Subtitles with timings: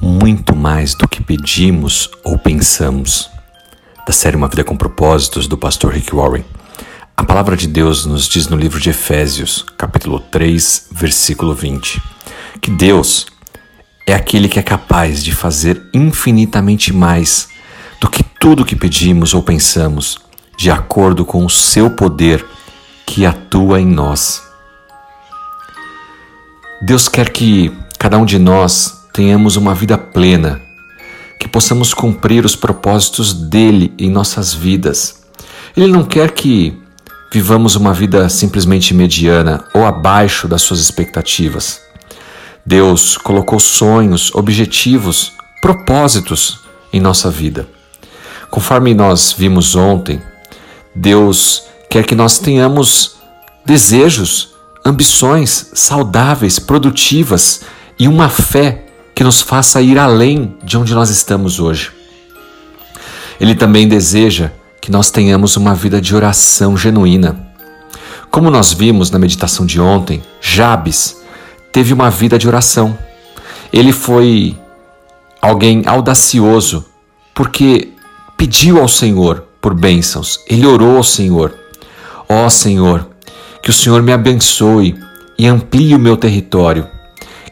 [0.00, 3.30] muito mais do que pedimos ou pensamos.
[4.06, 6.44] Da série Uma Vida com Propósitos, do pastor Rick Warren.
[7.16, 12.02] A palavra de Deus nos diz no livro de Efésios, capítulo 3, versículo 20,
[12.62, 13.26] que Deus
[14.06, 17.48] é aquele que é capaz de fazer infinitamente mais
[18.00, 20.18] do que tudo que pedimos ou pensamos,
[20.56, 22.44] de acordo com o seu poder
[23.04, 24.42] que atua em nós.
[26.80, 30.60] Deus quer que cada um de nós tenhamos uma vida plena,
[31.38, 35.22] que possamos cumprir os propósitos dele em nossas vidas.
[35.76, 36.78] Ele não quer que
[37.32, 41.80] vivamos uma vida simplesmente mediana ou abaixo das suas expectativas.
[42.64, 46.60] Deus colocou sonhos, objetivos, propósitos
[46.92, 47.68] em nossa vida.
[48.50, 50.20] Conforme nós vimos ontem,
[50.94, 53.16] Deus quer que nós tenhamos
[53.64, 54.50] desejos
[54.84, 57.62] ambições saudáveis, produtivas
[57.98, 58.86] e uma fé
[59.20, 61.92] que nos faça ir além de onde nós estamos hoje.
[63.38, 64.50] Ele também deseja
[64.80, 67.38] que nós tenhamos uma vida de oração genuína.
[68.30, 71.18] Como nós vimos na meditação de ontem, Jabes
[71.70, 72.96] teve uma vida de oração.
[73.70, 74.56] Ele foi
[75.38, 76.86] alguém audacioso
[77.34, 77.92] porque
[78.38, 80.40] pediu ao Senhor por bênçãos.
[80.48, 81.54] Ele orou ao Senhor.
[82.26, 83.06] Ó oh, Senhor,
[83.62, 84.98] que o Senhor me abençoe
[85.38, 86.88] e amplie o meu território.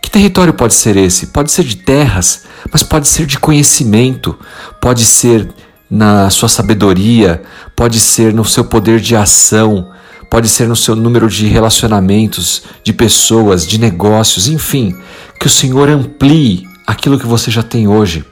[0.09, 1.27] Que território pode ser esse?
[1.27, 4.34] Pode ser de terras, mas pode ser de conhecimento,
[4.81, 5.47] pode ser
[5.91, 7.42] na sua sabedoria,
[7.77, 9.91] pode ser no seu poder de ação,
[10.31, 14.97] pode ser no seu número de relacionamentos, de pessoas, de negócios, enfim,
[15.39, 18.25] que o Senhor amplie aquilo que você já tem hoje.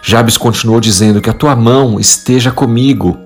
[0.00, 3.18] Jabes continuou dizendo que a tua mão esteja comigo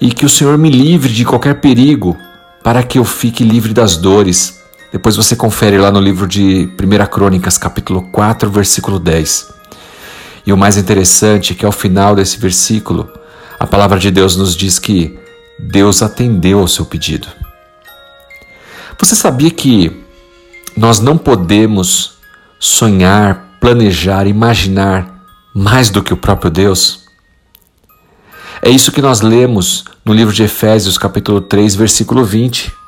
[0.00, 2.16] e que o Senhor me livre de qualquer perigo,
[2.64, 4.59] para que eu fique livre das dores.
[4.92, 9.52] Depois você confere lá no livro de 1 Crônicas, capítulo 4, versículo 10.
[10.44, 13.08] E o mais interessante é que ao final desse versículo,
[13.58, 15.16] a palavra de Deus nos diz que
[15.58, 17.28] Deus atendeu ao seu pedido.
[18.98, 20.04] Você sabia que
[20.76, 22.14] nós não podemos
[22.58, 25.24] sonhar, planejar, imaginar
[25.54, 27.04] mais do que o próprio Deus?
[28.60, 32.79] É isso que nós lemos no livro de Efésios, capítulo 3, versículo 20,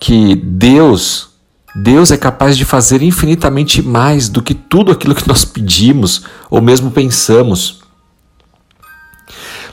[0.00, 1.30] que Deus,
[1.74, 6.60] Deus é capaz de fazer infinitamente mais do que tudo aquilo que nós pedimos ou
[6.60, 7.80] mesmo pensamos.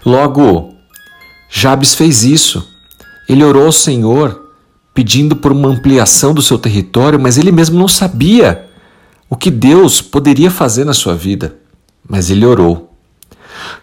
[0.05, 0.75] Logo,
[1.49, 2.67] Jabes fez isso.
[3.27, 4.43] Ele orou ao Senhor
[4.93, 8.67] pedindo por uma ampliação do seu território, mas ele mesmo não sabia
[9.29, 11.55] o que Deus poderia fazer na sua vida.
[12.07, 12.93] Mas ele orou.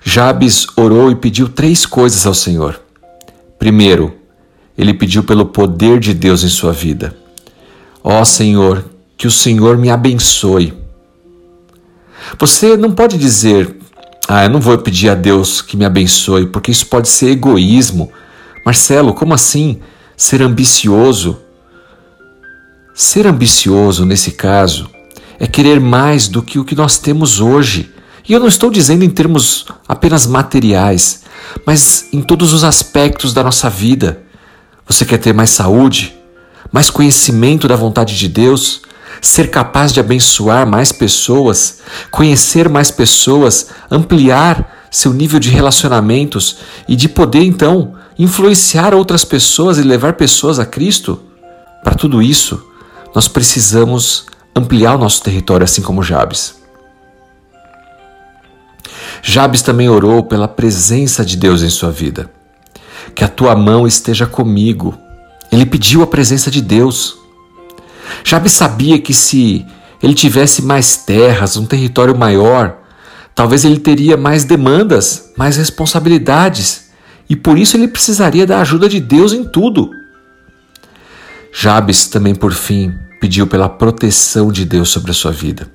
[0.02, 2.80] Jabes orou e pediu três coisas ao Senhor.
[3.58, 4.14] Primeiro,
[4.82, 7.16] ele pediu pelo poder de Deus em sua vida.
[8.02, 8.84] Ó oh, Senhor,
[9.16, 10.74] que o Senhor me abençoe.
[12.38, 13.76] Você não pode dizer,
[14.28, 18.12] ah, eu não vou pedir a Deus que me abençoe, porque isso pode ser egoísmo.
[18.64, 19.80] Marcelo, como assim?
[20.16, 21.38] Ser ambicioso?
[22.94, 24.90] Ser ambicioso, nesse caso,
[25.38, 27.92] é querer mais do que o que nós temos hoje
[28.28, 31.22] e eu não estou dizendo em termos apenas materiais,
[31.66, 34.22] mas em todos os aspectos da nossa vida.
[34.86, 36.16] Você quer ter mais saúde,
[36.70, 38.82] mais conhecimento da vontade de Deus,
[39.20, 46.96] ser capaz de abençoar mais pessoas, conhecer mais pessoas, ampliar seu nível de relacionamentos e
[46.96, 51.20] de poder então influenciar outras pessoas e levar pessoas a Cristo?
[51.82, 52.62] Para tudo isso,
[53.14, 56.56] nós precisamos ampliar o nosso território, assim como Jabes.
[59.22, 62.28] Jabes também orou pela presença de Deus em sua vida.
[63.14, 64.96] Que a tua mão esteja comigo.
[65.50, 67.18] Ele pediu a presença de Deus.
[68.24, 69.66] Jabes sabia que se
[70.02, 72.78] ele tivesse mais terras, um território maior,
[73.34, 76.90] talvez ele teria mais demandas, mais responsabilidades,
[77.28, 79.90] e por isso ele precisaria da ajuda de Deus em tudo.
[81.52, 85.70] Jabes também, por fim, pediu pela proteção de Deus sobre a sua vida.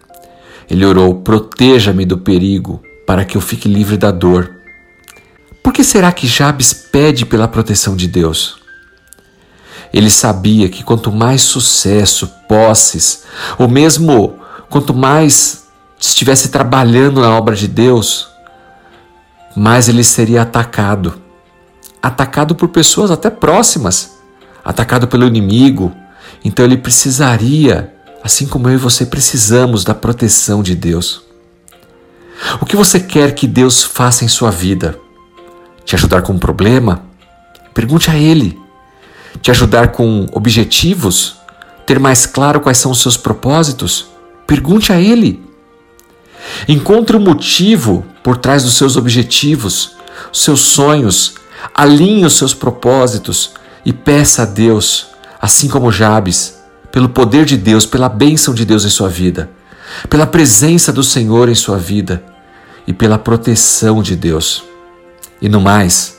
[0.69, 4.56] Ele orou: proteja-me do perigo, para que eu fique livre da dor.
[5.77, 8.57] Que será que Jabes pede pela proteção de Deus?
[9.93, 13.25] Ele sabia que quanto mais sucesso, posses,
[13.59, 14.39] ou mesmo
[14.71, 15.67] quanto mais
[15.99, 18.27] estivesse trabalhando na obra de Deus,
[19.55, 21.21] mais ele seria atacado.
[22.01, 24.17] Atacado por pessoas até próximas,
[24.65, 25.95] atacado pelo inimigo.
[26.43, 31.21] Então ele precisaria, assim como eu e você precisamos da proteção de Deus.
[32.59, 35.05] O que você quer que Deus faça em sua vida?
[35.87, 37.01] Te ajudar com um problema?
[37.73, 38.59] Pergunte a Ele.
[39.41, 41.37] Te ajudar com objetivos?
[41.85, 44.07] Ter mais claro quais são os seus propósitos?
[44.45, 45.41] Pergunte a Ele.
[46.67, 49.95] Encontre o um motivo por trás dos seus objetivos,
[50.29, 51.35] os seus sonhos,
[51.73, 53.51] alinhe os seus propósitos
[53.85, 55.07] e peça a Deus,
[55.41, 56.55] assim como Jabes,
[56.91, 59.49] pelo poder de Deus, pela bênção de Deus em sua vida,
[60.09, 62.21] pela presença do Senhor em sua vida
[62.85, 64.66] e pela proteção de Deus.
[65.41, 66.17] E no mais,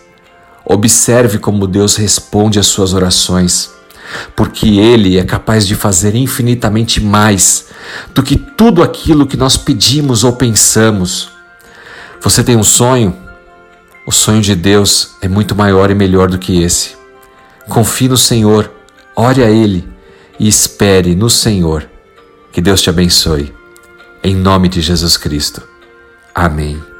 [0.65, 3.71] observe como Deus responde às suas orações,
[4.37, 7.67] porque Ele é capaz de fazer infinitamente mais
[8.15, 11.31] do que tudo aquilo que nós pedimos ou pensamos.
[12.21, 13.17] Você tem um sonho?
[14.07, 16.97] O sonho de Deus é muito maior e melhor do que esse.
[17.69, 18.71] Confie no Senhor,
[19.15, 19.87] ore a Ele
[20.39, 21.89] e espere no Senhor.
[22.53, 23.55] Que Deus te abençoe.
[24.23, 25.63] Em nome de Jesus Cristo.
[26.35, 26.98] Amém.